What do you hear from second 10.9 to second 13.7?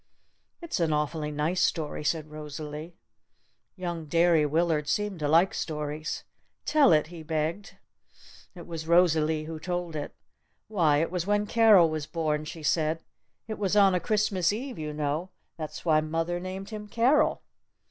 it was when Carol was born," she said. "It